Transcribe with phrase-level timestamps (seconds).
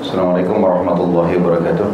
[0.00, 1.88] Assalamualaikum warahmatullahi wabarakatuh.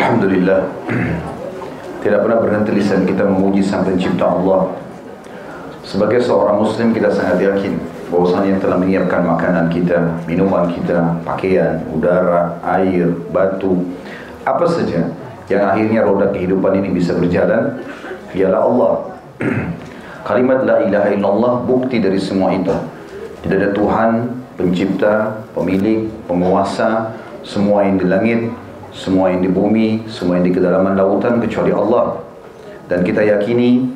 [0.00, 0.60] Alhamdulillah.
[2.00, 4.72] Tidak pernah berhenti lisan kita memuji sang pencipta Allah.
[5.84, 7.76] Sebagai seorang muslim kita sangat yakin
[8.08, 13.92] bahwasanya yang telah menyiapkan makanan kita, minuman kita, pakaian, udara, air, batu,
[14.48, 15.12] apa saja
[15.52, 17.84] yang akhirnya roda kehidupan ini bisa berjalan
[18.32, 18.92] ialah Allah.
[20.32, 22.72] Kalimat la ilaha illallah bukti dari semua itu.
[23.42, 24.10] Tidak ada Tuhan,
[24.54, 28.40] pencipta, pemilik, penguasa, semua yang di langit,
[28.94, 32.22] semua yang di bumi, semua yang di kedalaman lautan kecuali Allah.
[32.86, 33.88] Dan kita yakini,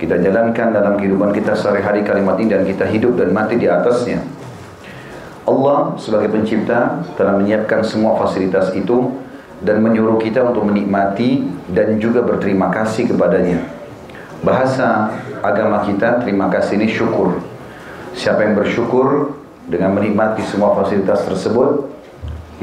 [0.00, 4.24] kita jalankan dalam kehidupan kita sehari-hari kalimat ini dan kita hidup dan mati di atasnya.
[5.46, 9.14] Allah sebagai pencipta telah menyiapkan semua fasilitas itu
[9.62, 13.62] dan menyuruh kita untuk menikmati dan juga berterima kasih kepadanya.
[14.44, 17.40] Bahasa agama kita terima kasih ini syukur.
[18.16, 19.36] Siapa yang bersyukur
[19.68, 21.84] dengan menikmati semua fasilitas tersebut,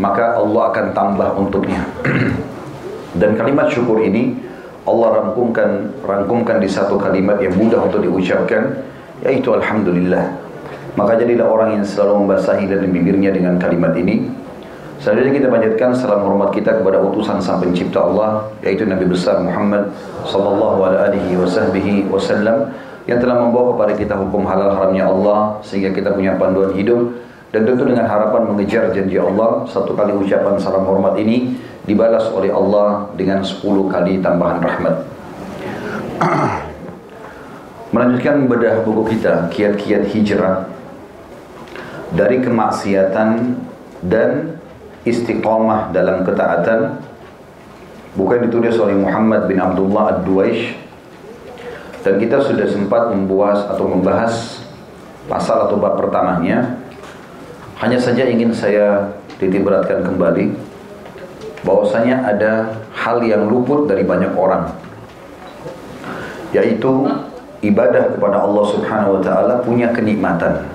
[0.02, 1.86] maka Allah akan tambah untuknya.
[3.22, 4.34] Dan kalimat syukur ini
[4.90, 8.82] Allah rangkumkan rangkumkan di satu kalimat yang mudah untuk diucapkan
[9.22, 10.42] yaitu alhamdulillah.
[10.98, 14.34] Maka jadilah orang yang selalu membasahi dan bibirnya dengan kalimat ini.
[14.98, 19.94] Selanjutnya kita panjatkan salam hormat kita kepada utusan sang pencipta Allah yaitu Nabi besar Muhammad
[20.26, 21.38] sallallahu alaihi
[22.10, 22.74] wasallam
[23.04, 27.12] yang telah membawa kepada kita hukum halal haramnya Allah sehingga kita punya panduan hidup
[27.52, 32.50] dan tentu dengan harapan mengejar janji Allah satu kali ucapan salam hormat ini dibalas oleh
[32.50, 33.60] Allah dengan 10
[33.92, 34.96] kali tambahan rahmat.
[37.94, 40.66] Melanjutkan bedah buku kita kiat-kiat hijrah
[42.16, 43.60] dari kemaksiatan
[44.02, 44.58] dan
[45.04, 47.04] istiqamah dalam ketaatan
[48.16, 50.74] bukan ditulis oleh Muhammad bin Abdullah Ad-Duwaish
[52.04, 54.60] dan kita sudah sempat membuat atau membahas
[55.32, 56.84] pasal atau bab pertamanya.
[57.80, 60.56] Hanya saja ingin saya titik beratkan kembali
[61.64, 64.72] bahwasanya ada hal yang luput dari banyak orang
[66.54, 67.10] yaitu
[67.66, 70.70] ibadah kepada Allah Subhanahu wa taala punya kenikmatan.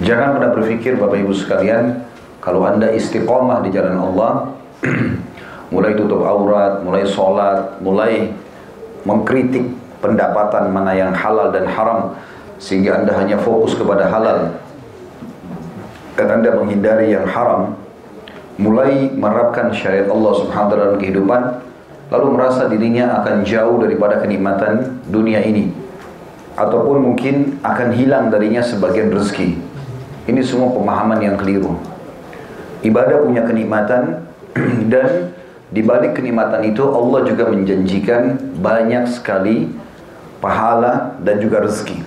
[0.00, 2.08] Jangan pernah berpikir Bapak Ibu sekalian
[2.40, 4.48] kalau Anda istiqomah di jalan Allah
[5.74, 8.32] mulai tutup aurat, mulai sholat, mulai
[9.04, 12.16] mengkritik pendapatan mana yang halal dan haram
[12.60, 14.52] sehingga anda hanya fokus kepada halal.
[16.16, 17.78] Dan anda menghindari yang haram
[18.60, 21.40] mulai menerapkan syariat Allah subhanahu wa ta'ala dalam kehidupan
[22.12, 25.72] lalu merasa dirinya akan jauh daripada kenikmatan dunia ini
[26.60, 29.56] ataupun mungkin akan hilang darinya sebagian rezeki.
[30.28, 31.80] Ini semua pemahaman yang keliru.
[32.84, 34.28] Ibadah punya kenikmatan
[34.92, 35.32] dan
[35.70, 39.70] di balik kenikmatan itu Allah juga menjanjikan banyak sekali
[40.40, 42.00] pahala dan juga rezeki.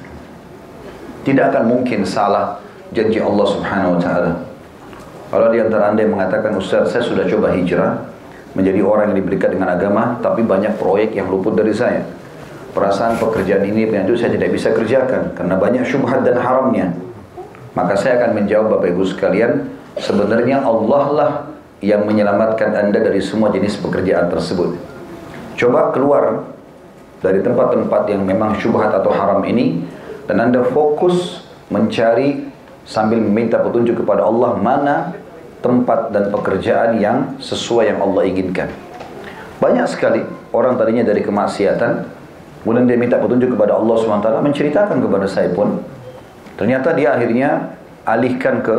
[1.23, 2.59] Tidak akan mungkin salah
[2.91, 4.31] janji Allah Subhanahu wa taala.
[5.33, 8.05] Kalau di antara Anda yang mengatakan, "Ustaz, saya sudah coba hijrah
[8.53, 12.05] menjadi orang yang diberikan dengan agama, tapi banyak proyek yang luput dari saya."
[12.73, 16.89] Perasaan pekerjaan ini itu saya tidak bisa kerjakan karena banyak syubhat dan haramnya.
[17.77, 21.31] Maka saya akan menjawab Bapak Ibu sekalian, sebenarnya Allah lah
[21.81, 24.77] yang menyelamatkan Anda dari semua jenis pekerjaan tersebut.
[25.57, 26.53] Coba keluar
[27.23, 29.79] dari tempat-tempat yang memang syubhat atau haram ini
[30.28, 32.51] dan Anda fokus mencari
[32.84, 35.16] sambil meminta petunjuk kepada Allah mana
[35.63, 38.67] tempat dan pekerjaan yang sesuai yang Allah inginkan.
[39.63, 40.19] Banyak sekali
[40.51, 42.03] orang tadinya dari kemaksiatan,
[42.67, 45.79] kemudian dia minta petunjuk kepada Allah SWT, menceritakan kepada saya pun,
[46.59, 48.75] ternyata dia akhirnya alihkan ke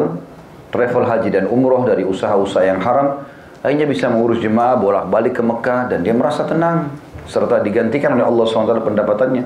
[0.69, 3.25] travel haji dan umroh dari usaha-usaha yang haram,
[3.65, 6.93] akhirnya bisa mengurus jemaah bolak-balik ke Mekah dan dia merasa tenang
[7.29, 9.45] serta digantikan oleh Allah SWT pendapatannya.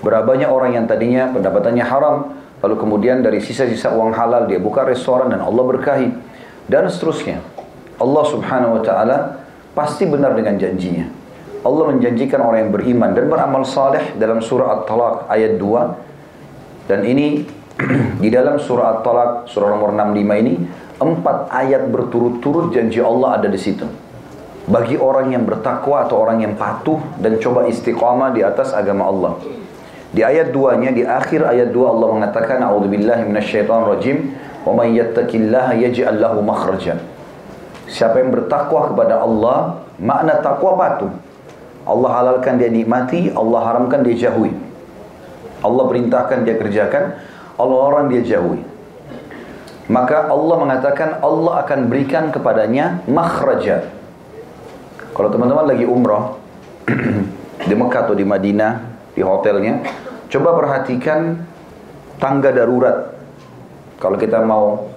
[0.00, 2.16] Berapa banyak orang yang tadinya pendapatannya haram,
[2.64, 6.08] lalu kemudian dari sisa-sisa uang halal dia buka restoran dan Allah berkahi
[6.70, 7.44] dan seterusnya.
[8.00, 9.16] Allah Subhanahu wa taala
[9.76, 11.04] pasti benar dengan janjinya.
[11.60, 17.44] Allah menjanjikan orang yang beriman dan beramal saleh dalam surah At-Talaq ayat 2 dan ini
[18.24, 20.54] di dalam surah At-Talaq surah nomor 65 ini
[20.96, 23.84] empat ayat berturut-turut janji Allah ada di situ.
[24.70, 29.34] Bagi orang yang bertakwa atau orang yang patuh dan coba istiqamah di atas agama Allah.
[30.14, 34.16] Di ayat 2-nya di akhir ayat 2 Allah mengatakan a'udzubillahi minasyaitonir rajim
[34.62, 37.02] wa may yattaqillaha yaj'al lahu makhraja.
[37.90, 41.10] Siapa yang bertakwa kepada Allah, makna takwa patuh.
[41.82, 44.54] Allah halalkan dia nikmati, Allah haramkan dia jauhi.
[45.66, 47.18] Allah perintahkan dia kerjakan,
[47.58, 48.62] Allah orang dia jauhi.
[49.90, 53.99] Maka Allah mengatakan Allah akan berikan kepadanya makhraja.
[55.20, 56.32] Kalau teman-teman lagi umrah
[57.68, 58.72] di Mekah atau di Madinah,
[59.12, 59.84] di hotelnya,
[60.32, 61.44] coba perhatikan
[62.16, 63.20] tangga darurat
[64.00, 64.88] Kalau kita mau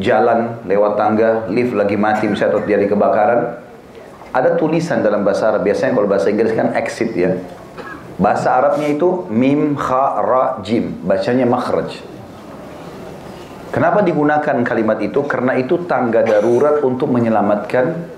[0.00, 3.60] jalan lewat tangga, lift lagi mati misalnya terjadi kebakaran,
[4.32, 5.68] ada tulisan dalam bahasa Arab.
[5.68, 7.36] Biasanya kalau bahasa Inggris kan exit ya.
[8.16, 10.96] Bahasa Arabnya itu mim, kha, ra, jim.
[11.04, 11.92] Bacanya makhraj.
[13.68, 15.20] Kenapa digunakan kalimat itu?
[15.28, 18.11] Karena itu tangga darurat untuk menyelamatkan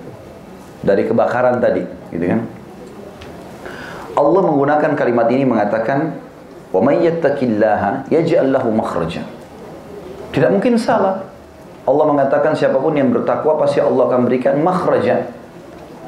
[0.85, 1.83] dari kebakaran tadi,
[2.13, 2.41] gitu kan?
[4.15, 6.15] Allah menggunakan kalimat ini mengatakan,
[6.71, 9.27] "Wa may yattaqillaha yaj'al lahu makhraja."
[10.31, 11.27] Tidak mungkin salah.
[11.85, 15.31] Allah mengatakan siapa pun yang bertakwa pasti Allah akan berikan makhraja.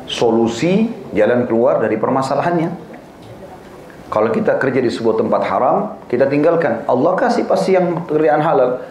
[0.06, 2.70] Solusi jalan keluar dari permasalahannya.
[4.06, 6.87] Kalau kita kerja di sebuah tempat haram, kita tinggalkan.
[6.87, 8.87] Allah kasih pasti yang pekerjaan halal.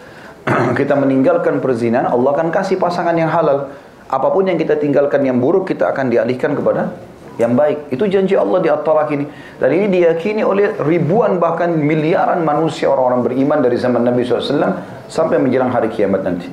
[0.78, 3.72] kita meninggalkan perzinahan, Allah akan kasih pasangan yang halal.
[4.06, 6.94] Apa pun yang kita tinggalkan yang buruk, kita akan dialihkan kepada
[7.36, 7.90] yang baik.
[7.92, 9.26] Itu janji Allah di At-Talaq ini.
[9.58, 14.78] Dan ini diyakini oleh ribuan bahkan miliaran manusia orang-orang beriman dari zaman Nabi SAW
[15.10, 16.48] sampai menjelang hari kiamat nanti.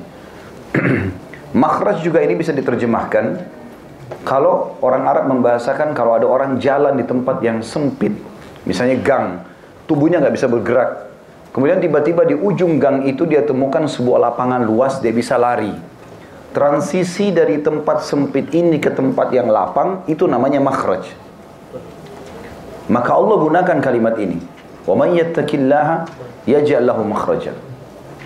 [1.62, 3.38] Makhraj juga ini bisa diterjemahkan
[4.26, 8.12] kalau orang Arab membahasakan kalau ada orang jalan di tempat yang sempit,
[8.66, 9.26] misalnya gang,
[9.86, 11.14] tubuhnya nggak bisa bergerak,
[11.54, 15.70] Kemudian tiba-tiba di ujung gang itu dia temukan sebuah lapangan luas, dia bisa lari
[16.54, 21.02] transisi dari tempat sempit ini ke tempat yang lapang itu namanya makhraj.
[22.86, 24.38] Maka Allah gunakan kalimat ini.
[24.86, 26.06] Wa may yattaqillaha
[26.46, 27.56] yaj'al lahu makhraja.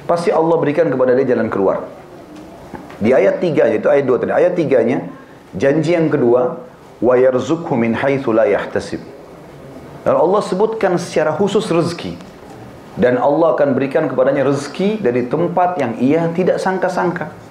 [0.05, 1.89] Pasti Allah berikan kepada dia jalan keluar.
[2.99, 4.33] Di ayat 3 yaitu ayat 2 tadi.
[4.35, 5.09] Ayat 3-nya
[5.55, 6.61] janji yang kedua
[6.99, 9.01] wa yarzuqhu min haitsu la yahtasib.
[10.03, 12.19] Dan Allah sebutkan secara khusus rezeki
[12.99, 17.48] dan Allah akan berikan kepadanya rezeki dari tempat yang ia tidak sangka-sangka.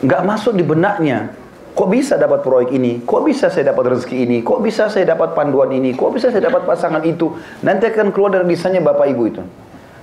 [0.00, 1.36] Enggak masuk di benaknya.
[1.70, 3.04] Kok bisa dapat proyek ini?
[3.04, 4.38] Kok bisa saya dapat rezeki ini?
[4.42, 5.94] Kok bisa saya dapat panduan ini?
[5.94, 7.30] Kok bisa saya dapat pasangan itu?
[7.62, 9.42] Nanti akan keluar dari lisannya Bapak Ibu itu.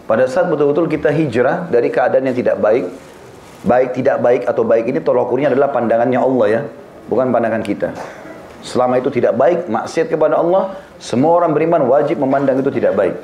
[0.07, 2.87] Pada saat betul-betul kita hijrah dari keadaan yang tidak baik,
[3.67, 6.61] baik tidak baik atau baik ini tolak ukurnya adalah pandangannya Allah ya,
[7.11, 7.91] bukan pandangan kita.
[8.63, 13.19] Selama itu tidak baik, maksiat kepada Allah, semua orang beriman wajib memandang itu tidak baik.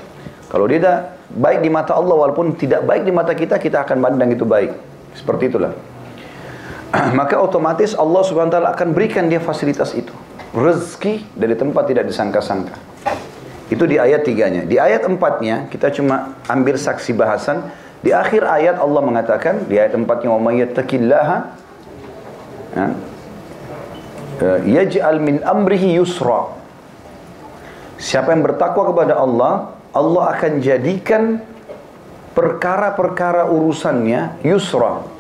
[0.52, 4.36] Kalau tidak baik di mata Allah walaupun tidak baik di mata kita, kita akan pandang
[4.36, 4.76] itu baik.
[5.16, 5.93] Seperti itulah.
[7.20, 10.14] Maka otomatis Allah Subhanahu wa taala akan berikan dia fasilitas itu.
[10.54, 12.78] Rezeki dari tempat tidak disangka-sangka.
[13.74, 14.62] Itu di ayat tiganya.
[14.70, 17.74] Di ayat empatnya kita cuma ambil saksi bahasan.
[18.06, 21.38] Di akhir ayat Allah mengatakan di ayat empatnya wa may yattaqillaha
[22.78, 22.86] ya,
[24.44, 26.54] eh, yaj'al min amrihi yusra.
[27.98, 31.40] Siapa yang bertakwa kepada Allah, Allah akan jadikan
[32.36, 35.13] perkara-perkara urusannya yusra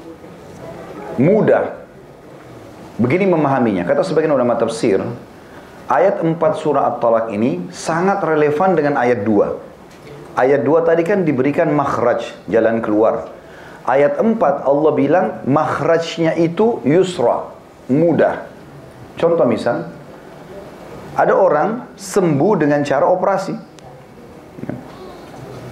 [1.20, 1.84] mudah.
[2.98, 3.84] Begini memahaminya.
[3.84, 5.02] Kata sebagian ulama tafsir
[5.90, 9.74] ayat 4 surah At-Talaq ini sangat relevan dengan ayat 2
[10.38, 13.30] ayat 2 tadi kan diberikan makhraj jalan keluar.
[13.84, 17.52] Ayat 4 Allah bilang makhrajnya itu yusra
[17.92, 18.48] mudah.
[19.20, 19.92] Contoh misal
[21.14, 23.54] ada orang sembuh dengan cara operasi.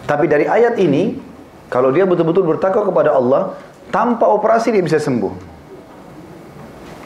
[0.06, 1.16] Tapi dari ayat ini,
[1.72, 3.56] kalau dia betul-betul bertakwa kepada Allah,
[3.92, 5.52] tanpa operasi dia bisa sembuh.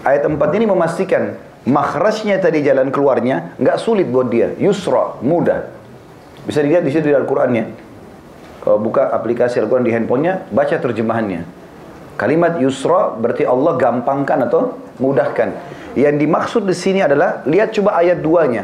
[0.05, 1.33] Ayat 4 ini memastikan
[1.65, 5.65] makhrajnya tadi jalan keluarnya nggak sulit buat dia, yusra, mudah.
[6.45, 7.65] Bisa dilihat di situ di Al-Qur'annya.
[8.61, 11.41] Kalau buka aplikasi Al-Qur'an di handphonenya, baca terjemahannya.
[12.15, 15.57] Kalimat yusra berarti Allah gampangkan atau mudahkan.
[15.97, 18.63] Yang dimaksud di sini adalah lihat coba ayat 2-nya.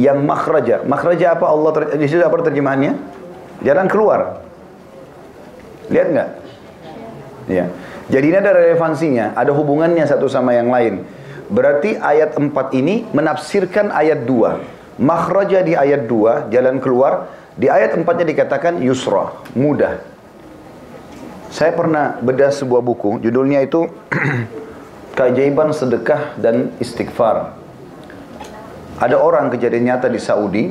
[0.00, 0.76] Yang makhraja.
[0.88, 2.96] Makhraja apa Allah di situ apa terjemahannya?
[3.60, 4.40] Jalan keluar.
[5.92, 6.28] Lihat nggak?
[7.46, 7.70] Ya.
[8.10, 11.06] Jadi ini ada relevansinya, ada hubungannya satu sama yang lain.
[11.46, 14.98] Berarti ayat 4 ini menafsirkan ayat 2.
[15.02, 17.30] Makhraja di ayat 2, jalan keluar.
[17.56, 19.96] Di ayat 4-nya dikatakan yusra, mudah.
[21.48, 23.88] Saya pernah bedah sebuah buku, judulnya itu
[25.16, 27.56] Keajaiban Sedekah dan Istighfar.
[29.00, 30.68] Ada orang kejadian nyata di Saudi,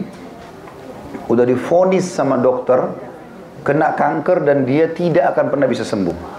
[1.26, 2.86] udah difonis sama dokter
[3.66, 6.35] kena kanker dan dia tidak akan pernah bisa sembuh.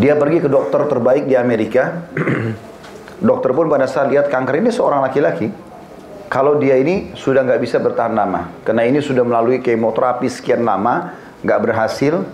[0.00, 2.08] Dia pergi ke dokter terbaik di Amerika.
[3.28, 5.52] dokter pun pada saat lihat kanker ini seorang laki-laki,
[6.32, 11.12] kalau dia ini sudah nggak bisa bertahan lama, karena ini sudah melalui kemoterapi sekian lama,
[11.44, 12.24] nggak berhasil,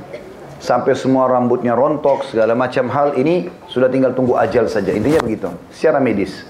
[0.62, 4.94] sampai semua rambutnya rontok, segala macam hal ini sudah tinggal tunggu ajal saja.
[4.94, 6.46] Intinya begitu, secara medis.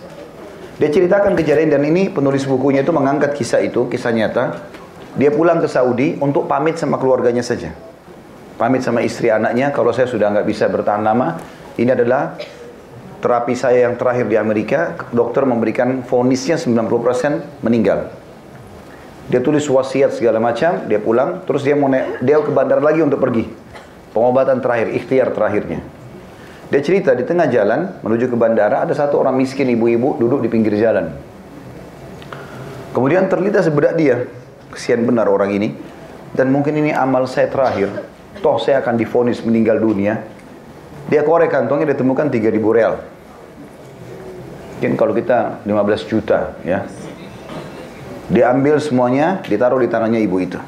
[0.77, 4.69] Dia ceritakan kejadian dan ini penulis bukunya itu mengangkat kisah itu, kisah nyata.
[5.17, 7.73] Dia pulang ke Saudi untuk pamit sama keluarganya saja.
[8.57, 11.37] Pamit sama istri anaknya, kalau saya sudah nggak bisa bertahan lama,
[11.77, 12.41] ini adalah
[13.21, 18.09] terapi saya yang terakhir di Amerika, dokter memberikan vonisnya 90% meninggal.
[19.29, 23.05] Dia tulis wasiat segala macam, dia pulang, terus dia mau naik, dia ke bandar lagi
[23.05, 23.45] untuk pergi.
[24.17, 25.85] Pengobatan terakhir, ikhtiar terakhirnya.
[26.73, 30.49] Dia cerita di tengah jalan menuju ke bandara ada satu orang miskin ibu-ibu duduk di
[30.49, 31.13] pinggir jalan.
[32.97, 34.25] Kemudian terlintas sebedak dia,
[34.73, 35.77] kesian benar orang ini,
[36.33, 38.16] dan mungkin ini amal saya terakhir.
[38.43, 40.21] Toh saya akan difonis meninggal dunia.
[41.07, 42.95] Dia korek kantongnya ditemukan 3000 real.
[44.77, 46.85] Mungkin kalau kita 15 juta ya.
[48.27, 50.59] Diambil semuanya, ditaruh di tangannya ibu itu.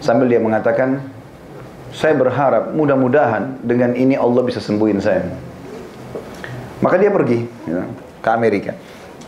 [0.00, 1.04] Sambil dia mengatakan,
[1.92, 5.28] saya berharap mudah-mudahan dengan ini Allah bisa sembuhin saya.
[6.80, 7.84] Maka dia pergi ya,
[8.24, 8.72] ke Amerika.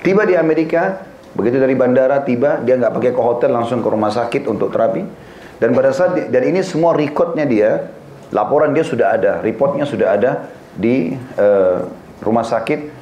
[0.01, 1.05] Tiba di Amerika,
[1.37, 5.28] begitu dari bandara tiba, dia nggak pakai ke hotel langsung ke rumah sakit untuk terapi.
[5.59, 7.91] Dan pada saat dan ini semua recordnya dia,
[8.31, 10.31] laporan dia sudah ada, reportnya sudah ada
[10.79, 11.83] di uh,
[12.23, 12.95] rumah sakit.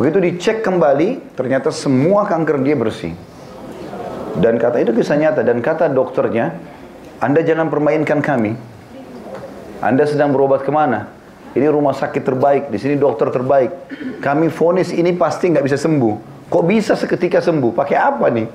[0.00, 3.12] Begitu dicek kembali, ternyata semua kanker dia bersih.
[4.40, 6.56] Dan kata itu kisah nyata dan kata dokternya,
[7.20, 8.56] Anda jangan permainkan kami.
[9.84, 11.12] Anda sedang berobat ke mana?
[11.52, 13.92] Ini rumah sakit terbaik, di sini dokter terbaik.
[14.24, 16.48] Kami vonis ini pasti nggak bisa sembuh.
[16.48, 17.76] Kok bisa seketika sembuh?
[17.76, 18.46] Pakai apa nih?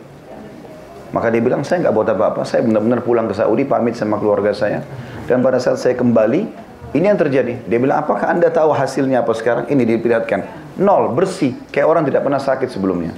[1.15, 2.43] Maka dia bilang, saya nggak buat apa-apa.
[2.43, 4.84] Saya benar-benar pulang ke Saudi, pamit sama keluarga saya.
[5.31, 6.43] Dan pada saat saya kembali,
[6.91, 7.63] ini yang terjadi.
[7.72, 9.63] Dia bilang, apakah anda tahu hasilnya apa sekarang?
[9.72, 10.75] Ini diperlihatkan.
[10.84, 11.55] Nol, bersih.
[11.72, 13.15] Kayak orang tidak pernah sakit sebelumnya.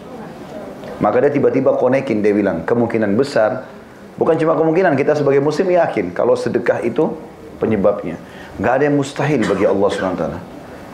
[1.01, 3.65] Maka dia tiba-tiba konekin, dia bilang, kemungkinan besar,
[4.13, 7.17] bukan cuma kemungkinan, kita sebagai muslim yakin, kalau sedekah itu
[7.57, 8.21] penyebabnya.
[8.61, 10.25] Gak ada yang mustahil bagi Allah SWT.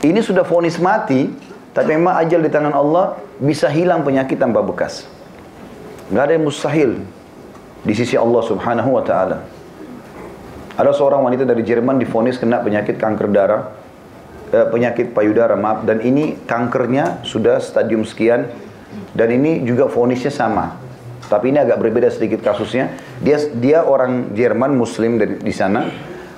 [0.04, 1.32] Ini sudah fonis mati,
[1.76, 5.08] tapi memang ajal di tangan Allah bisa hilang penyakit tanpa bekas.
[6.14, 7.02] Gak ada yang mustahil
[7.82, 9.42] di sisi Allah Subhanahu wa taala.
[10.78, 13.74] Ada seorang wanita dari Jerman difonis kena penyakit kanker darah,
[14.54, 18.46] eh, penyakit payudara, maaf, dan ini kankernya sudah stadium sekian,
[19.18, 20.78] dan ini juga fonisnya sama.
[21.26, 22.94] Tapi ini agak berbeda sedikit kasusnya.
[23.18, 25.90] Dia dia orang Jerman Muslim dari di sana.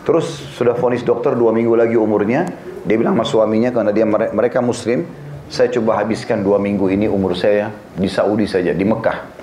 [0.08, 2.48] Terus sudah fonis dokter dua minggu lagi umurnya.
[2.88, 5.04] Dia bilang sama suaminya karena dia mereka Muslim.
[5.52, 9.35] Saya coba habiskan dua minggu ini umur saya di Saudi saja di Mekah.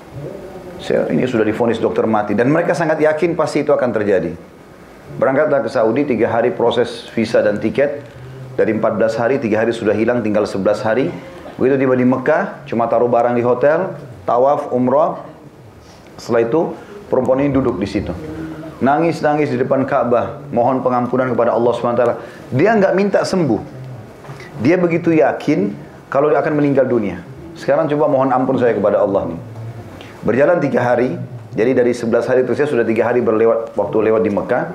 [0.82, 4.34] Saya, ini sudah difonis dokter mati dan mereka sangat yakin pasti itu akan terjadi.
[5.14, 8.02] Berangkatlah ke Saudi tiga hari proses visa dan tiket.
[8.52, 11.08] Dari 14 hari, tiga hari sudah hilang, tinggal 11 hari.
[11.56, 13.96] Begitu tiba di Mekah, cuma taruh barang di hotel,
[14.28, 15.24] tawaf, umrah.
[16.20, 16.60] Setelah itu,
[17.08, 18.12] perempuan ini duduk di situ.
[18.82, 22.04] Nangis-nangis di depan Ka'bah, mohon pengampunan kepada Allah SWT.
[22.52, 23.62] Dia nggak minta sembuh.
[24.60, 25.72] Dia begitu yakin
[26.12, 27.24] kalau dia akan meninggal dunia.
[27.56, 29.51] Sekarang coba mohon ampun saya kepada Allah nih.
[30.22, 31.18] Berjalan tiga hari,
[31.50, 34.70] jadi dari 11 hari itu saya sudah tiga hari berlewat waktu lewat di Mekah.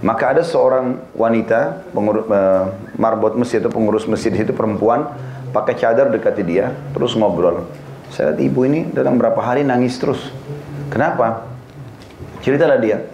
[0.00, 5.12] Maka ada seorang wanita pengurus uh, marbot masjid atau pengurus masjid itu perempuan
[5.52, 7.68] pakai cadar dekati dia, terus ngobrol.
[8.08, 10.32] Saya lihat ibu ini dalam berapa hari nangis terus.
[10.88, 11.44] Kenapa?
[12.40, 13.04] Ceritalah dia.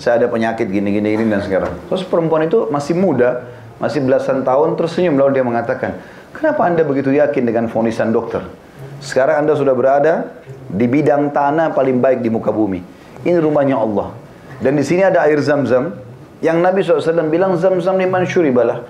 [0.00, 1.76] Saya ada penyakit gini-gini ini dan sekarang.
[1.92, 3.44] Terus perempuan itu masih muda,
[3.76, 6.00] masih belasan tahun, terus senyum lalu dia mengatakan,
[6.32, 8.63] kenapa anda begitu yakin dengan fonisan dokter?
[9.04, 10.32] Sekarang anda sudah berada
[10.64, 12.80] di bidang tanah paling baik di muka bumi.
[13.20, 14.16] Ini rumahnya Allah.
[14.64, 15.92] Dan di sini ada air zam-zam
[16.40, 18.80] yang Nabi SAW bilang zam-zam liman syuribalah.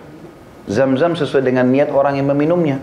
[0.71, 2.79] Zam-zam sesuai dengan niat orang yang meminumnya.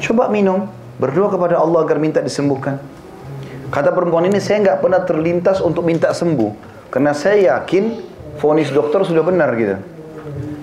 [0.00, 0.64] Coba minum,
[0.96, 2.80] berdoa kepada Allah agar minta disembuhkan.
[3.68, 6.50] Kata perempuan ini, saya nggak pernah terlintas untuk minta sembuh.
[6.90, 8.00] Karena saya yakin
[8.40, 9.76] vonis dokter sudah benar gitu.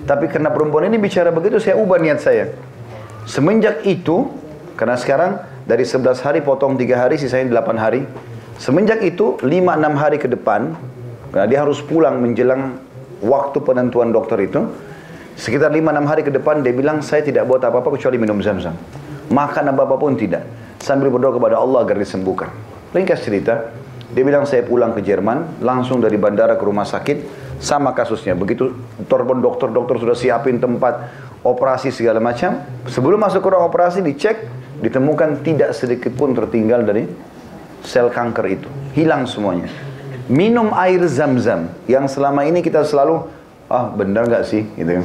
[0.04, 2.52] Tapi karena perempuan ini bicara begitu, saya ubah niat saya.
[3.24, 4.28] Semenjak itu,
[4.76, 8.08] karena sekarang dari 11 hari potong 3 hari, sisanya 8 hari.
[8.56, 10.74] Semenjak itu, 5-6 hari ke depan,
[11.30, 12.80] karena dia harus pulang menjelang
[13.20, 14.64] waktu penentuan dokter itu,
[15.38, 18.74] Sekitar 5-6 hari ke depan dia bilang saya tidak buat apa-apa kecuali minum zam-zam.
[19.30, 20.42] Makan apa-apa pun tidak.
[20.82, 22.50] Sambil berdoa kepada Allah agar disembuhkan.
[22.90, 23.70] Ringkas cerita,
[24.10, 27.22] dia bilang saya pulang ke Jerman, langsung dari bandara ke rumah sakit,
[27.62, 28.34] sama kasusnya.
[28.34, 28.74] Begitu
[29.06, 31.06] telepon dokter, dokter sudah siapin tempat
[31.46, 32.58] operasi segala macam.
[32.90, 34.42] Sebelum masuk ke ruang operasi dicek,
[34.80, 37.06] ditemukan tidak sedikit pun tertinggal dari
[37.82, 38.68] sel kanker itu.
[38.94, 39.70] Hilang semuanya.
[40.28, 43.26] Minum air zam-zam yang selama ini kita selalu,
[43.72, 44.62] ah benar nggak sih?
[44.76, 45.00] Gitu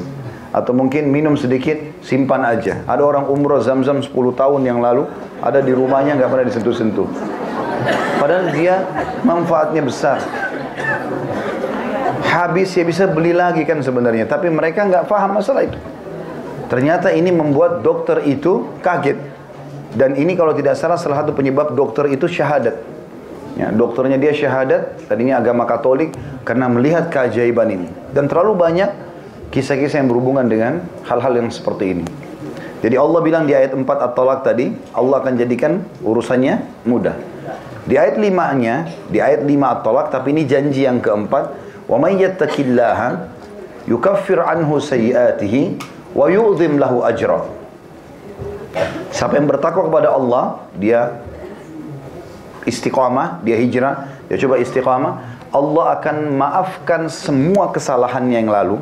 [0.53, 2.85] atau mungkin minum sedikit, simpan aja.
[2.85, 5.09] Ada orang umroh zam-zam 10 tahun yang lalu,
[5.41, 7.09] ada di rumahnya nggak pernah disentuh-sentuh.
[8.21, 8.85] Padahal dia
[9.25, 10.21] manfaatnya besar.
[12.29, 15.77] Habis ya bisa beli lagi kan sebenarnya, tapi mereka nggak paham masalah itu.
[16.69, 19.32] Ternyata ini membuat dokter itu kaget.
[19.93, 22.75] Dan ini kalau tidak salah salah satu penyebab dokter itu syahadat.
[23.53, 27.87] Ya, dokternya dia syahadat, tadinya agama Katolik karena melihat keajaiban ini.
[28.09, 28.89] Dan terlalu banyak
[29.53, 32.05] kisah-kisah yang berhubungan dengan hal-hal yang seperti ini.
[32.81, 37.13] Jadi Allah bilang di ayat 4 At-Talaq tadi, Allah akan jadikan urusannya mudah.
[37.83, 41.51] Di ayat limanya, di ayat lima at-talaq, tapi ini janji yang keempat.
[41.83, 43.27] Wa may yattaqillaha
[43.91, 45.61] yukaffir anhu sayyiatihi
[46.15, 47.03] wa yu'zim lahu.
[49.13, 51.21] Siapa yang bertakwa kepada Allah, dia
[52.65, 55.13] istiqamah, dia hijrah, dia coba istiqamah,
[55.53, 58.81] Allah akan maafkan semua kesalahannya yang lalu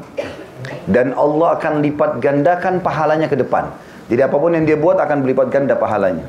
[0.88, 3.76] dan Allah akan lipat gandakan pahalanya ke depan.
[4.08, 6.28] Jadi apa pun yang dia buat akan berlipat ganda pahalanya.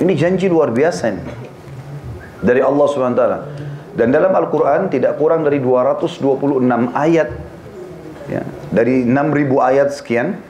[0.00, 1.24] Ini janji luar biasa ini.
[2.44, 3.24] Dari Allah SWT.
[3.94, 7.28] Dan dalam Al-Quran tidak kurang dari 226 ayat.
[8.28, 8.42] Ya,
[8.72, 10.40] dari 6000 ayat sekian.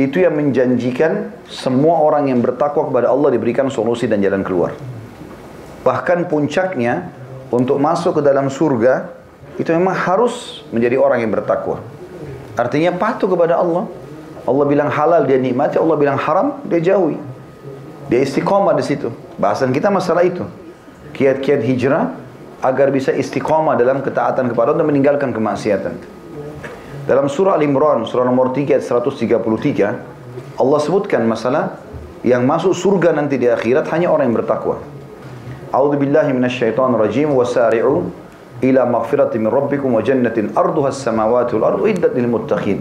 [0.00, 4.72] Itu yang menjanjikan semua orang yang bertakwa kepada Allah diberikan solusi dan jalan keluar.
[5.84, 7.12] Bahkan puncaknya
[7.52, 9.12] untuk masuk ke dalam surga
[9.60, 11.84] itu memang harus menjadi orang yang bertakwa.
[12.56, 13.84] Artinya patuh kepada Allah.
[14.48, 17.20] Allah bilang halal dia nikmati, Allah bilang haram dia jauhi.
[18.08, 19.12] Dia istiqomah di situ.
[19.36, 20.48] Bahasan kita masalah itu.
[21.12, 22.16] Kiat-kiat hijrah
[22.64, 26.19] agar bisa istiqomah dalam ketaatan kepada Allah dan meninggalkan kemaksiatan.
[27.10, 31.82] Dalam surah Al-Imran, surah nomor 3 ayat 133, Allah sebutkan masalah
[32.22, 34.78] yang masuk surga nanti di akhirat hanya orang yang bertakwa.
[35.74, 38.14] A'udzu billahi minasyaitonir rajim wasari'u
[38.62, 42.78] ila maghfirati min rabbikum wa jannatin arduha as-samawati wal ardu iddat lil muttaqin.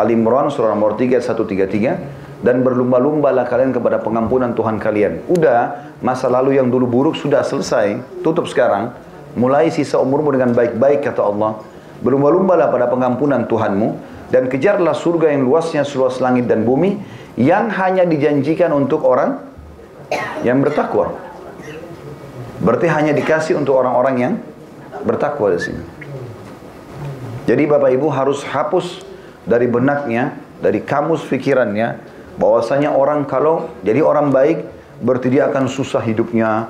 [0.00, 5.28] Al-Imran surah nomor 3 ayat 133 dan berlumba-lumbalah kalian kepada pengampunan Tuhan kalian.
[5.28, 8.96] Udah, masa lalu yang dulu buruk sudah selesai, tutup sekarang.
[9.36, 11.67] Mulai sisa umurmu dengan baik-baik kata Allah.
[11.98, 13.88] Berlumba-lumbalah pada pengampunan Tuhanmu
[14.30, 17.00] dan kejarlah surga yang luasnya seluas langit dan bumi
[17.34, 19.42] yang hanya dijanjikan untuk orang
[20.46, 21.14] yang bertakwa.
[22.62, 24.34] Berarti hanya dikasih untuk orang-orang yang
[25.06, 25.82] bertakwa di sini.
[27.46, 29.02] Jadi Bapak Ibu harus hapus
[29.48, 31.96] dari benaknya, dari kamus pikirannya,
[32.36, 34.62] bahwasanya orang kalau jadi orang baik
[35.00, 36.68] berarti dia akan susah hidupnya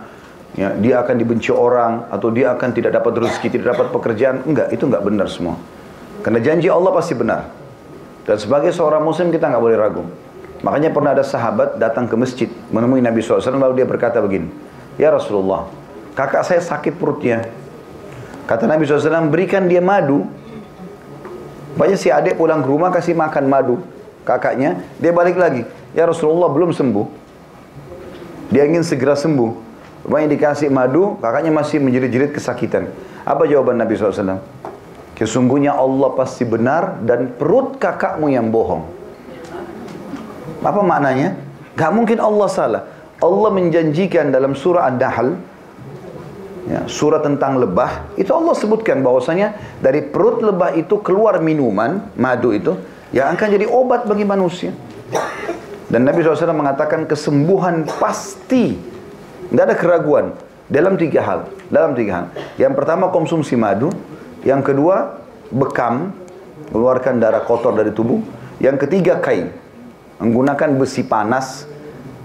[0.54, 4.72] ya, dia akan dibenci orang atau dia akan tidak dapat rezeki tidak dapat pekerjaan enggak
[4.72, 5.58] itu enggak benar semua
[6.22, 7.50] karena janji Allah pasti benar
[8.24, 10.04] dan sebagai seorang muslim kita enggak boleh ragu
[10.64, 14.48] makanya pernah ada sahabat datang ke masjid menemui Nabi SAW lalu dia berkata begini
[14.96, 15.68] ya Rasulullah
[16.14, 17.48] kakak saya sakit perutnya
[18.48, 20.26] kata Nabi SAW berikan dia madu
[21.78, 23.78] banyak si adik pulang ke rumah kasih makan madu
[24.28, 25.64] kakaknya, dia balik lagi.
[25.96, 27.06] Ya Rasulullah belum sembuh.
[28.52, 29.67] Dia ingin segera sembuh.
[30.08, 32.88] Rupanya dikasih madu, kakaknya masih menjerit-jerit kesakitan.
[33.28, 34.40] Apa jawaban Nabi SAW?
[35.12, 38.88] Kesungguhnya Allah pasti benar dan perut kakakmu yang bohong.
[40.64, 41.36] Apa maknanya?
[41.76, 42.82] Gak mungkin Allah salah.
[43.20, 45.36] Allah menjanjikan dalam surah Ad-Dahl,
[46.72, 52.56] ya, surah tentang lebah, itu Allah sebutkan bahwasanya dari perut lebah itu keluar minuman, madu
[52.56, 52.80] itu,
[53.12, 54.72] yang akan jadi obat bagi manusia.
[55.92, 58.87] Dan Nabi SAW mengatakan kesembuhan pasti,
[59.48, 60.26] tidak ada keraguan
[60.68, 61.40] dalam tiga hal.
[61.72, 62.26] Dalam tiga hal.
[62.60, 63.92] Yang pertama konsumsi madu,
[64.44, 66.12] yang kedua bekam,
[66.72, 68.20] mengeluarkan darah kotor dari tubuh.
[68.60, 69.54] Yang ketiga kain,
[70.18, 71.64] menggunakan besi panas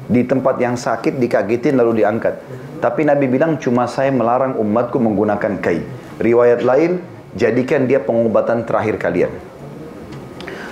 [0.09, 2.41] di tempat yang sakit dikagetin lalu diangkat.
[2.83, 5.87] Tapi Nabi bilang cuma saya melarang umatku menggunakan kain.
[6.19, 6.99] Riwayat lain,
[7.39, 9.31] jadikan dia pengobatan terakhir kalian.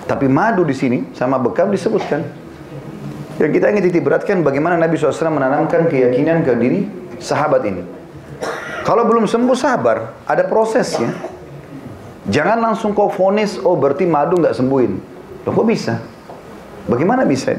[0.10, 2.41] Tapi madu di sini sama bekam disebutkan.
[3.40, 6.80] Yang kita ingin titik beratkan bagaimana Nabi SAW menanamkan keyakinan ke diri
[7.22, 7.84] sahabat ini.
[8.82, 11.14] Kalau belum sembuh sabar, ada prosesnya.
[12.28, 14.94] Jangan langsung kau fonis, oh berarti madu nggak sembuhin.
[15.46, 16.02] Loh kok bisa?
[16.90, 17.54] Bagaimana bisa?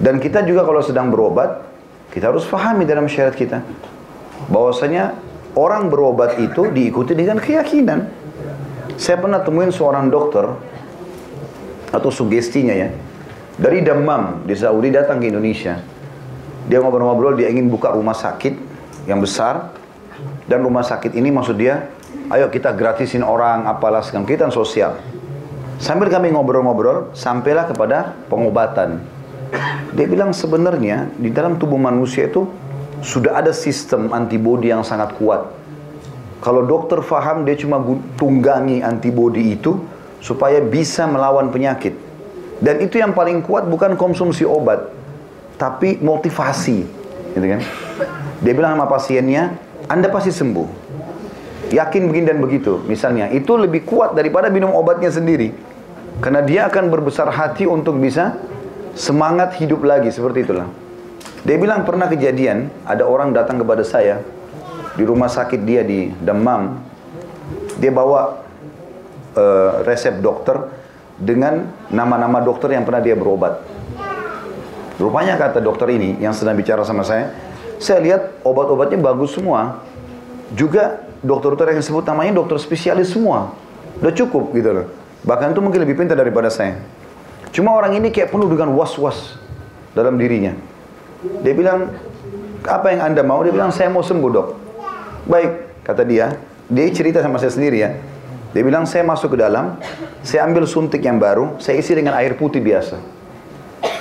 [0.00, 1.60] Dan kita juga kalau sedang berobat,
[2.10, 3.60] kita harus pahami dalam syariat kita.
[4.48, 5.12] Bahwasanya
[5.56, 8.08] orang berobat itu diikuti dengan keyakinan.
[8.96, 10.48] Saya pernah temuin seorang dokter,
[11.90, 12.88] atau sugestinya ya.
[13.60, 15.76] Dari Damam di Saudi datang ke Indonesia.
[16.64, 18.56] Dia ngobrol-ngobrol, dia ingin buka rumah sakit
[19.04, 19.76] yang besar.
[20.48, 21.92] Dan rumah sakit ini maksud dia,
[22.32, 24.96] ayo kita gratisin orang, apalah segala kita sosial.
[25.76, 29.04] Sambil kami ngobrol-ngobrol, sampailah kepada pengobatan.
[29.92, 32.48] Dia bilang sebenarnya di dalam tubuh manusia itu
[33.04, 35.52] sudah ada sistem antibodi yang sangat kuat.
[36.40, 37.76] Kalau dokter faham dia cuma
[38.16, 39.76] tunggangi antibodi itu,
[40.24, 42.09] supaya bisa melawan penyakit.
[42.60, 44.92] Dan itu yang paling kuat bukan konsumsi obat,
[45.56, 46.84] tapi motivasi,
[47.32, 47.60] gitu kan?
[48.44, 49.56] Dia bilang sama pasiennya,
[49.88, 50.68] Anda pasti sembuh.
[51.72, 53.32] Yakin begini dan begitu, misalnya.
[53.32, 55.56] Itu lebih kuat daripada minum obatnya sendiri.
[56.20, 58.36] Karena dia akan berbesar hati untuk bisa
[58.92, 60.68] semangat hidup lagi, seperti itulah.
[61.48, 64.20] Dia bilang pernah kejadian, ada orang datang kepada saya,
[65.00, 66.76] di rumah sakit dia di Demam,
[67.80, 68.44] dia bawa
[69.32, 70.79] uh, resep dokter
[71.20, 73.60] dengan nama-nama dokter yang pernah dia berobat.
[74.96, 77.32] Rupanya kata dokter ini yang sedang bicara sama saya,
[77.80, 79.80] Saya lihat obat-obatnya bagus semua.
[80.52, 83.56] Juga dokter-dokter yang sebut namanya dokter spesialis semua.
[84.04, 84.86] Udah cukup gitu loh.
[85.24, 86.76] Bahkan itu mungkin lebih pintar daripada saya.
[87.56, 89.40] Cuma orang ini kayak penuh dengan was-was
[89.96, 90.52] dalam dirinya.
[91.40, 91.88] Dia bilang,
[92.68, 93.40] apa yang anda mau?
[93.40, 94.48] Dia bilang, saya mau sembuh dok.
[95.24, 96.36] Baik, kata dia.
[96.68, 97.96] Dia cerita sama saya sendiri ya.
[98.50, 99.78] Dia bilang, saya masuk ke dalam,
[100.26, 102.98] saya ambil suntik yang baru, saya isi dengan air putih biasa.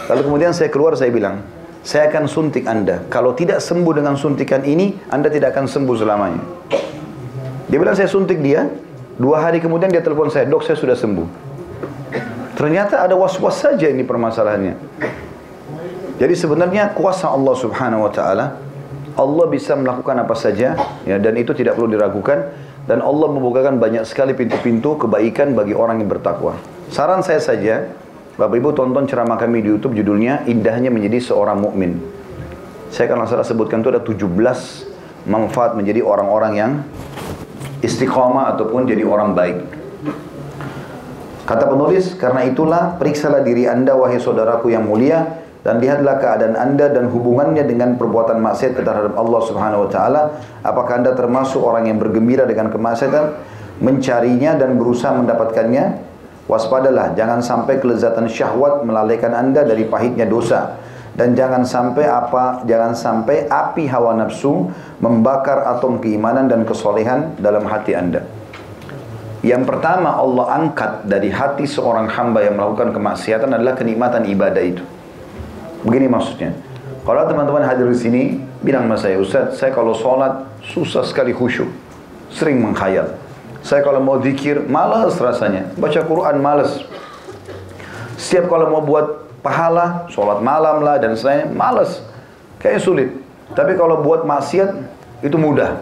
[0.10, 1.46] Lalu kemudian saya keluar, saya bilang,
[1.86, 3.06] saya akan suntik anda.
[3.14, 6.42] Kalau tidak sembuh dengan suntikan ini, anda tidak akan sembuh selamanya.
[7.70, 8.66] Dia bilang, saya suntik dia.
[9.20, 11.28] Dua hari kemudian dia telepon saya, dok saya sudah sembuh.
[12.56, 14.76] Ternyata ada was-was saja ini permasalahannya.
[16.20, 18.60] Jadi sebenarnya kuasa Allah Subhanahu wa taala
[19.16, 20.76] Allah bisa melakukan apa saja
[21.08, 22.52] ya dan itu tidak perlu diragukan
[22.86, 26.56] dan Allah membukakan banyak sekali pintu-pintu kebaikan bagi orang yang bertakwa.
[26.94, 27.90] Saran saya saja,
[28.40, 32.00] Bapak Ibu tonton ceramah kami di YouTube judulnya Indahnya Menjadi Seorang Mukmin.
[32.90, 34.26] Saya akan salah sebutkan itu ada 17
[35.30, 36.72] manfaat menjadi orang-orang yang
[37.84, 39.58] istiqomah ataupun jadi orang baik.
[41.46, 46.88] Kata penulis, karena itulah periksalah diri anda wahai saudaraku yang mulia dan lihatlah keadaan anda
[46.88, 50.22] dan hubungannya dengan perbuatan maksiat terhadap Allah Subhanahu wa taala.
[50.64, 53.36] Apakah anda termasuk orang yang bergembira dengan kemaksiatan
[53.84, 56.08] mencarinya dan berusaha mendapatkannya?
[56.48, 60.80] Waspadalah jangan sampai kelezatan syahwat melalaikan anda dari pahitnya dosa.
[61.14, 64.72] Dan jangan sampai apa jangan sampai api hawa nafsu
[65.04, 68.24] membakar atom keimanan dan kesolehan dalam hati anda.
[69.44, 74.84] Yang pertama Allah angkat dari hati seorang hamba yang melakukan kemaksiatan adalah kenikmatan ibadah itu
[75.84, 76.52] Begini maksudnya.
[77.08, 78.24] Kalau teman-teman hadir di sini,
[78.62, 81.72] bilang sama saya, Ustaz, saya kalau sholat susah sekali khusyuk.
[82.30, 83.18] Sering menghayal.
[83.64, 85.72] Saya kalau mau zikir, malas rasanya.
[85.80, 86.84] Baca Quran, malas.
[88.20, 92.04] Setiap kalau mau buat pahala, sholat malam lah, dan saya malas.
[92.60, 93.10] Kayaknya sulit.
[93.56, 94.70] Tapi kalau buat maksiat,
[95.24, 95.82] itu mudah.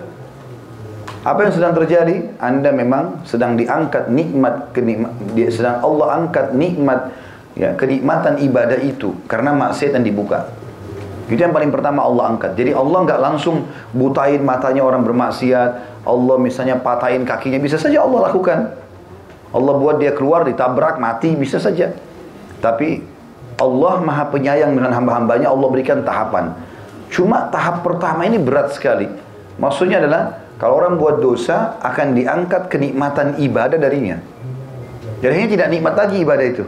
[1.27, 2.39] Apa yang sedang terjadi?
[2.39, 5.11] Anda memang sedang diangkat nikmat, kenikmat,
[5.51, 7.11] sedang Allah angkat nikmat
[7.57, 10.53] ya kenikmatan ibadah itu karena maksiat yang dibuka.
[11.27, 12.55] Itu yang paling pertama Allah angkat.
[12.55, 16.05] Jadi Allah nggak langsung butain matanya orang bermaksiat.
[16.07, 18.71] Allah misalnya patahin kakinya bisa saja Allah lakukan.
[19.51, 21.91] Allah buat dia keluar ditabrak mati bisa saja.
[22.63, 23.03] Tapi
[23.59, 26.55] Allah maha penyayang dengan hamba-hambanya Allah berikan tahapan.
[27.11, 29.09] Cuma tahap pertama ini berat sekali.
[29.59, 34.21] Maksudnya adalah kalau orang buat dosa akan diangkat kenikmatan ibadah darinya.
[35.19, 36.63] Jadinya tidak nikmat lagi ibadah itu.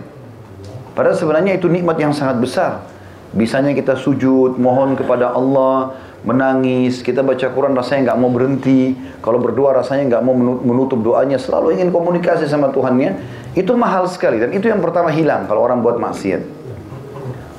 [1.00, 2.84] Padahal sebenarnya itu nikmat yang sangat besar.
[3.32, 5.96] Bisanya kita sujud, mohon kepada Allah,
[6.28, 9.00] menangis, kita baca Quran rasanya nggak mau berhenti.
[9.24, 13.16] Kalau berdoa rasanya nggak mau menutup doanya, selalu ingin komunikasi sama Tuhannya.
[13.56, 16.44] Itu mahal sekali dan itu yang pertama hilang kalau orang buat maksiat.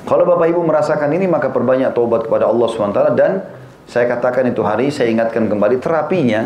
[0.05, 3.41] Kalau Bapak Ibu merasakan ini maka perbanyak taubat kepada Allah SWT dan
[3.89, 6.45] saya katakan itu hari saya ingatkan kembali terapinya.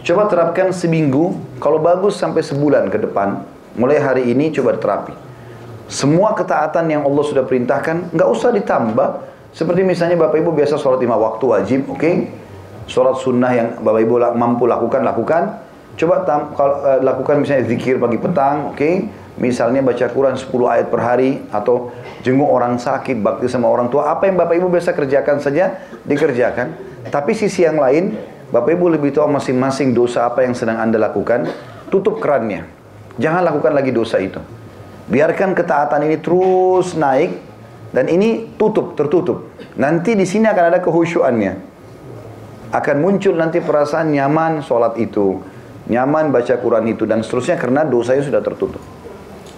[0.00, 3.44] Coba terapkan seminggu, kalau bagus sampai sebulan ke depan.
[3.76, 5.31] Mulai hari ini coba terapi.
[5.92, 9.28] Semua ketaatan yang Allah sudah perintahkan, nggak usah ditambah.
[9.52, 12.00] Seperti misalnya Bapak Ibu biasa sholat lima waktu wajib, oke?
[12.00, 12.32] Okay?
[12.88, 15.60] Sholat sunnah yang Bapak Ibu mampu lakukan, lakukan.
[16.00, 18.80] Coba tam, kalau, uh, lakukan misalnya zikir pagi petang, oke?
[18.80, 19.04] Okay?
[19.36, 21.92] Misalnya baca Quran 10 ayat per hari atau
[22.24, 24.08] jenguk orang sakit, bakti sama orang tua.
[24.16, 25.76] Apa yang Bapak Ibu biasa kerjakan saja,
[26.08, 26.72] dikerjakan.
[27.12, 28.16] Tapi sisi yang lain,
[28.48, 31.52] Bapak Ibu lebih tahu masing-masing dosa apa yang sedang Anda lakukan,
[31.92, 32.64] tutup kerannya.
[33.20, 34.40] Jangan lakukan lagi dosa itu.
[35.12, 37.36] Biarkan ketaatan ini terus naik
[37.92, 39.52] dan ini tutup, tertutup.
[39.76, 41.52] Nanti di sini akan ada kehusyuannya.
[42.72, 45.44] Akan muncul nanti perasaan nyaman sholat itu,
[45.92, 48.80] nyaman baca Quran itu dan seterusnya karena dosanya sudah tertutup.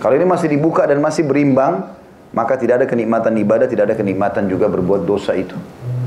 [0.02, 1.86] Kalau ini masih dibuka dan masih berimbang,
[2.34, 5.54] maka tidak ada kenikmatan ibadah, tidak ada kenikmatan juga berbuat dosa itu.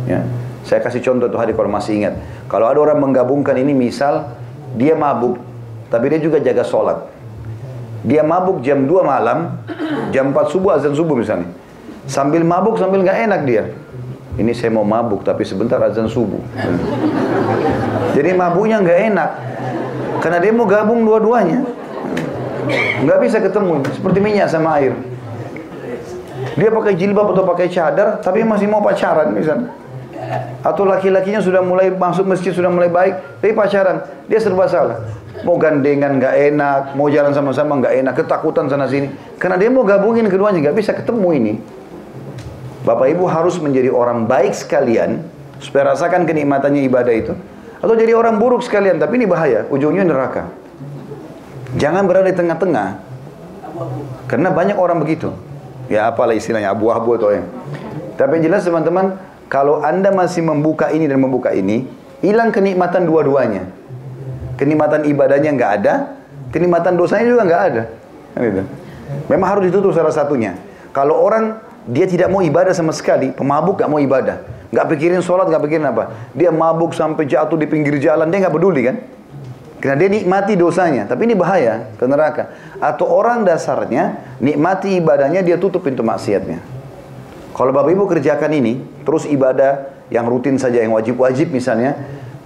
[0.03, 0.27] Ya.
[0.67, 2.19] Saya kasih contoh tuh hari kalau masih ingat.
[2.51, 4.35] Kalau ada orang menggabungkan ini misal
[4.75, 5.39] dia mabuk,
[5.87, 7.16] tapi dia juga jaga sholat.
[8.05, 9.57] Dia mabuk jam 2 malam,
[10.13, 11.49] jam 4 subuh azan subuh misalnya.
[12.05, 13.63] Sambil mabuk sambil nggak enak dia.
[14.37, 16.39] Ini saya mau mabuk tapi sebentar azan subuh.
[18.13, 19.29] Jadi mabuknya nggak enak.
[20.21, 21.65] Karena dia mau gabung dua-duanya.
[23.05, 24.93] Nggak bisa ketemu, seperti minyak sama air.
[26.57, 29.69] Dia pakai jilbab atau pakai cadar, tapi masih mau pacaran misalnya.
[30.65, 34.01] Atau laki-lakinya sudah mulai masuk masjid, sudah mulai baik, tapi pacaran.
[34.25, 35.05] Dia serba salah.
[35.45, 39.11] Mau gandengan nggak enak, mau jalan sama-sama nggak enak, ketakutan sana sini.
[39.37, 41.53] Karena dia mau gabungin keduanya, nggak bisa ketemu ini.
[42.87, 45.27] Bapak Ibu harus menjadi orang baik sekalian
[45.59, 47.33] supaya rasakan kenikmatannya ibadah itu.
[47.77, 50.49] Atau jadi orang buruk sekalian, tapi ini bahaya, ujungnya neraka.
[51.77, 52.89] Jangan berada di tengah-tengah.
[54.25, 55.29] Karena banyak orang begitu.
[55.85, 57.45] Ya apalah istilahnya, abu-abu atau yang.
[58.17, 61.87] Tapi yang jelas teman-teman, Kalau anda masih membuka ini dan membuka ini,
[62.19, 63.71] hilang kenikmatan dua-duanya.
[64.57, 65.93] Kenikmatan ibadahnya nggak ada,
[66.49, 67.83] kenikmatan dosanya juga nggak ada.
[68.33, 68.63] Kan itu.
[69.31, 70.57] Memang harus ditutup salah satunya.
[70.91, 74.43] Kalau orang dia tidak mau ibadah sama sekali, pemabuk nggak mau ibadah,
[74.73, 78.55] nggak pikirin sholat, nggak pikirin apa, dia mabuk sampai jatuh di pinggir jalan, dia nggak
[78.55, 78.97] peduli kan?
[79.77, 82.49] Karena dia nikmati dosanya, tapi ini bahaya ke neraka.
[82.81, 86.59] Atau orang dasarnya nikmati ibadahnya dia tutup pintu maksiatnya.
[87.53, 91.93] Kalau Bapak Ibu kerjakan ini, terus ibadah yang rutin saja yang wajib-wajib misalnya,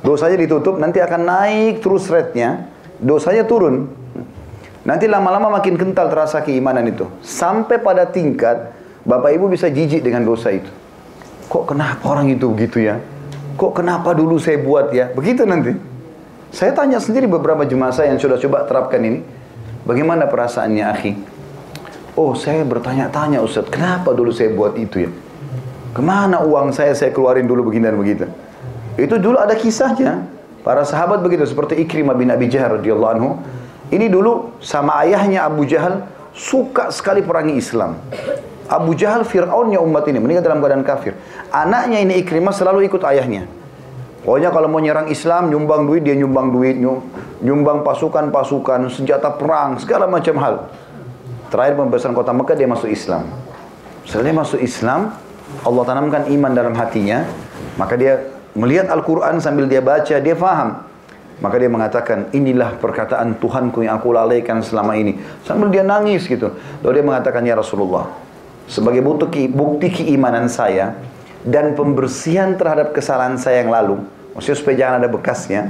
[0.02, 2.70] dosanya ditutup, nanti akan naik terus rate-nya,
[3.02, 3.90] dosanya turun.
[4.82, 7.06] Nanti lama-lama makin kental terasa keimanan itu.
[7.22, 8.74] Sampai pada tingkat
[9.06, 10.70] Bapak Ibu bisa jijik dengan dosa itu.
[11.50, 12.98] Kok kenapa orang itu begitu ya?
[13.62, 15.14] Kok kenapa dulu saya buat ya?
[15.14, 15.78] Begitu nanti.
[16.50, 19.22] Saya tanya sendiri beberapa jemaah saya yang sudah coba terapkan ini.
[19.86, 21.12] Bagaimana perasaannya akhi?
[22.18, 25.12] Oh saya bertanya-tanya Ustaz, kenapa dulu saya buat itu ya?
[25.92, 28.26] Ke mana uang saya saya keluarin dulu begini dan begitu?
[29.00, 30.26] Itu dulu ada kisahnya.
[30.62, 33.30] Para sahabat begitu seperti Ikrimah bin Abi Jahal radhiyallahu anhu.
[33.92, 38.00] Ini dulu sama ayahnya Abu Jahal suka sekali perangi Islam.
[38.72, 41.20] Abu Jahal Fir'aunnya umat ini meninggal dalam keadaan kafir.
[41.52, 43.44] Anaknya ini Ikrimah selalu ikut ayahnya.
[44.24, 46.78] Pokoknya kalau mau nyerang Islam, nyumbang duit, dia nyumbang duit,
[47.42, 50.56] nyumbang pasukan-pasukan, senjata perang, segala macam hal.
[51.52, 53.28] Terakhir pembebasan kota Mekah, dia masuk Islam.
[54.08, 55.20] Setelah dia masuk Islam,
[55.68, 57.28] Allah tanamkan iman dalam hatinya,
[57.76, 60.88] maka dia melihat Al-Quran sambil dia baca, dia faham.
[61.42, 65.18] Maka dia mengatakan, inilah perkataan Tuhanku yang aku lalaikan selama ini.
[65.42, 66.54] Sambil dia nangis gitu.
[66.86, 68.14] Lalu dia mengatakan, ya Rasulullah,
[68.70, 70.94] sebagai bukti, bukti keimanan saya,
[71.42, 74.06] dan pembersihan terhadap kesalahan saya yang lalu,
[74.38, 75.62] maksudnya supaya jangan ada bekasnya,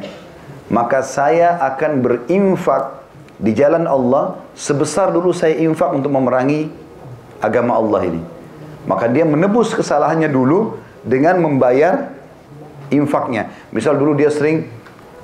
[0.67, 3.03] maka saya akan berinfak
[3.39, 6.67] di jalan Allah sebesar dulu saya infak untuk memerangi
[7.39, 8.21] agama Allah ini.
[8.83, 12.10] Maka dia menebus kesalahannya dulu dengan membayar
[12.91, 13.49] infaknya.
[13.71, 14.67] Misal dulu dia sering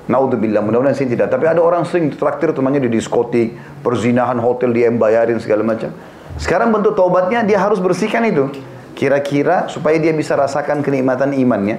[0.08, 1.28] Naudzubillah, mudah-mudahan sih tidak.
[1.28, 3.52] Tapi ada orang sering traktir temannya di diskotik,
[3.84, 5.92] perzinahan, hotel dia bayarin segala macam.
[6.40, 8.48] Sekarang bentuk taubatnya dia harus bersihkan itu.
[8.96, 11.76] Kira-kira supaya dia bisa rasakan kenikmatan imannya.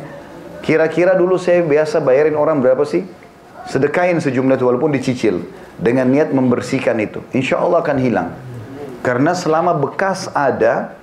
[0.62, 3.02] Kira-kira dulu saya biasa bayarin orang berapa sih?
[3.65, 5.41] Sedekahin sejumlah itu walaupun dicicil.
[5.82, 7.25] Dengan niat membersihkan itu.
[7.34, 8.30] Insya Allah akan hilang.
[9.02, 10.98] Karena selama bekas ada,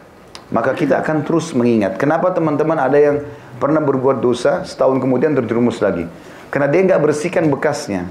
[0.50, 1.98] maka kita akan terus mengingat.
[1.98, 3.16] Kenapa teman-teman ada yang
[3.58, 6.06] pernah berbuat dosa, setahun kemudian terjerumus lagi?
[6.50, 8.06] Karena dia nggak bersihkan bekasnya.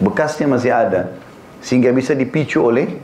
[0.00, 1.12] Bekasnya masih ada.
[1.60, 2.96] Sehingga bisa dipicu oleh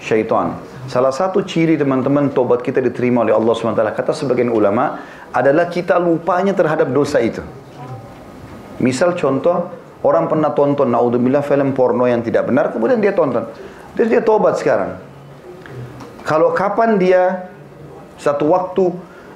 [0.00, 0.56] syaitan.
[0.88, 6.00] Salah satu ciri teman-teman tobat kita diterima oleh Allah SWT, kata sebagian ulama, adalah kita
[6.00, 7.44] lupanya terhadap dosa itu.
[8.80, 9.68] Misal contoh,
[10.00, 13.44] orang pernah tonton, naudzubillah film porno yang tidak benar, kemudian dia tonton.
[13.92, 14.96] Terus dia tobat sekarang.
[16.24, 17.49] Kalau kapan dia
[18.20, 18.84] satu waktu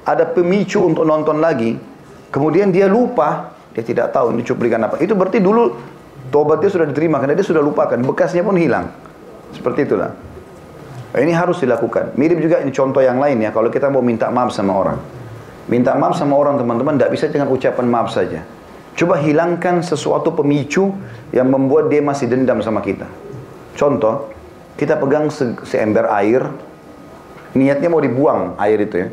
[0.05, 1.81] ada pemicu untuk nonton lagi,
[2.29, 5.01] kemudian dia lupa, dia tidak tahu ini cuplikan apa.
[5.01, 5.73] Itu berarti dulu
[6.29, 8.93] tobatnya sudah diterima karena dia sudah lupakan, bekasnya pun hilang.
[9.57, 10.13] Seperti itulah.
[11.15, 12.19] Ini harus dilakukan.
[12.19, 14.99] Mirip juga ini contoh yang lain ya, kalau kita mau minta maaf sama orang.
[15.71, 18.45] Minta maaf sama orang teman-teman, tidak bisa dengan ucapan maaf saja.
[18.95, 20.91] Coba hilangkan sesuatu pemicu
[21.33, 23.07] yang membuat dia masih dendam sama kita.
[23.79, 24.31] Contoh,
[24.75, 26.47] kita pegang se seember air,
[27.55, 29.09] niatnya mau dibuang air itu ya.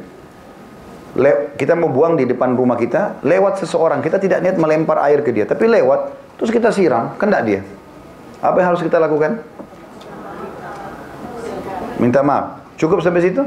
[1.11, 5.19] Le kita mau buang di depan rumah kita, lewat seseorang, kita tidak niat melempar air
[5.21, 7.61] ke dia, tapi lewat, terus kita siram, kena dia.
[8.41, 9.43] Apa yang harus kita lakukan?
[12.01, 12.65] Minta maaf.
[12.81, 13.45] Cukup sampai situ?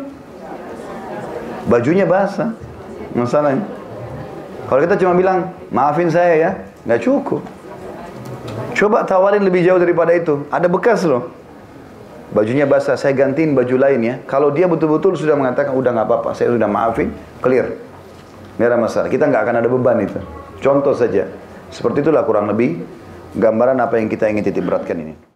[1.66, 2.54] Bajunya basah.
[3.16, 3.66] Masalahnya.
[4.70, 6.50] Kalau kita cuma bilang, maafin saya ya,
[6.86, 7.42] nggak cukup.
[8.78, 10.46] Coba tawarin lebih jauh daripada itu.
[10.54, 11.30] Ada bekas loh.
[12.32, 14.14] Bajunya basah, saya gantiin baju lain ya.
[14.24, 17.12] Kalau dia betul-betul sudah mengatakan, udah nggak apa-apa, saya sudah maafin,
[17.44, 17.76] clear.
[18.56, 19.08] Nggak ada masalah.
[19.12, 20.18] Kita nggak akan ada beban itu.
[20.62, 21.28] Contoh saja.
[21.68, 22.80] Seperti itulah kurang lebih
[23.34, 25.33] gambaran apa yang kita ingin titik beratkan ini.